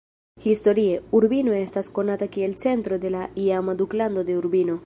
[0.45, 4.79] Historie, Urbino estas konata kiel centro de la iama duklando de Urbino.